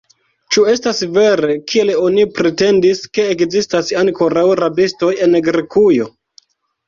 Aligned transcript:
Ĉu 0.55 0.61
estas 0.69 1.01
vere, 1.17 1.57
kiel 1.73 1.91
oni 2.05 2.23
pretendis, 2.39 3.03
ke 3.17 3.27
ekzistas 3.33 3.93
ankoraŭ 4.05 4.45
rabistoj 4.61 5.11
en 5.27 5.39
Grekujo? 5.49 6.09